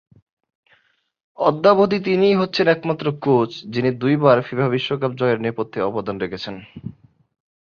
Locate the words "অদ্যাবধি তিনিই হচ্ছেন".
1.39-2.65